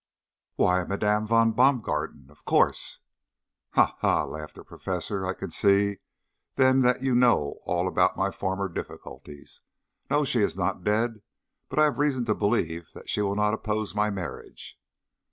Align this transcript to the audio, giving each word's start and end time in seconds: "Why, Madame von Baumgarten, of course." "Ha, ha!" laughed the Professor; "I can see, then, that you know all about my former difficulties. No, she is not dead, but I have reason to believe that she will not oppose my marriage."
"Why, 0.55 0.83
Madame 0.83 1.27
von 1.27 1.51
Baumgarten, 1.51 2.31
of 2.31 2.43
course." 2.43 2.97
"Ha, 3.73 3.97
ha!" 3.99 4.23
laughed 4.25 4.55
the 4.55 4.63
Professor; 4.63 5.27
"I 5.27 5.33
can 5.35 5.51
see, 5.51 5.97
then, 6.55 6.81
that 6.81 7.03
you 7.03 7.13
know 7.13 7.59
all 7.65 7.87
about 7.87 8.17
my 8.17 8.31
former 8.31 8.67
difficulties. 8.67 9.61
No, 10.09 10.23
she 10.25 10.39
is 10.39 10.57
not 10.57 10.83
dead, 10.83 11.21
but 11.69 11.77
I 11.77 11.83
have 11.83 11.99
reason 11.99 12.25
to 12.25 12.33
believe 12.33 12.89
that 12.95 13.09
she 13.09 13.21
will 13.21 13.35
not 13.35 13.53
oppose 13.53 13.93
my 13.93 14.09
marriage." 14.09 14.75